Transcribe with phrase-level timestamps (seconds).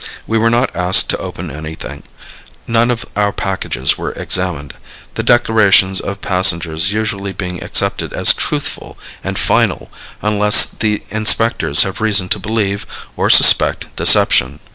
[0.25, 2.01] We were not asked to open anything,
[2.65, 4.73] none of our packages were examined,
[5.13, 9.91] the declarations of passengers usually being accepted as truthful and final
[10.23, 14.59] unless the inspectors have reason to believe or suspect deception.